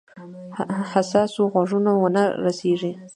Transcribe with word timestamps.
حساسو 0.91 1.41
غوږونو 1.51 1.91
ونه 2.01 2.23
رسیږي. 2.43 2.91